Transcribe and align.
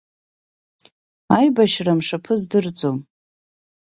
Аибашьра 1.37 1.91
амшаԥы 1.93 2.33
аздырӡом. 2.35 2.97